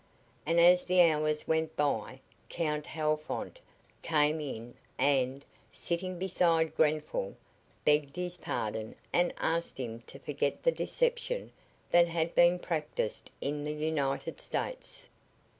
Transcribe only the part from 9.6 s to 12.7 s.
him to forget the deception that had been